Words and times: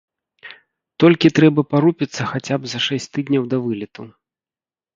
Толькі 1.03 1.31
трэба 1.41 1.61
парупіцца 1.75 2.23
хаця 2.31 2.55
б 2.65 2.73
за 2.73 2.79
шэсць 2.89 3.09
тыдняў 3.13 3.43
да 3.55 3.63
вылету. 3.69 4.11